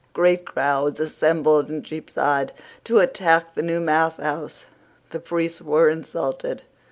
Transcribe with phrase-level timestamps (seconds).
[0.13, 2.53] Great crowds assembled in Cheapside
[2.83, 4.65] to attack the new mass house.
[5.11, 6.63] The priests were insulted.